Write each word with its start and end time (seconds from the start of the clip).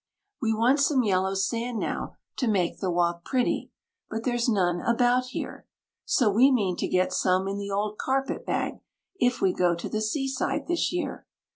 We 0.41 0.51
want 0.51 0.79
some 0.79 1.03
yellow 1.03 1.35
sand 1.35 1.77
now 1.77 2.15
to 2.37 2.47
make 2.47 2.79
the 2.79 2.89
walk 2.89 3.23
pretty, 3.23 3.69
but 4.09 4.23
there's 4.23 4.49
none 4.49 4.81
about 4.81 5.25
here, 5.25 5.67
So 6.05 6.27
we 6.31 6.49
mean 6.51 6.75
to 6.77 6.87
get 6.87 7.13
some 7.13 7.47
in 7.47 7.59
the 7.59 7.69
old 7.69 7.99
carpet 7.99 8.43
bag, 8.43 8.79
if 9.19 9.41
we 9.41 9.53
go 9.53 9.75
to 9.75 9.87
the 9.87 10.01
seaside 10.01 10.65
this 10.65 10.91
year. 10.91 11.27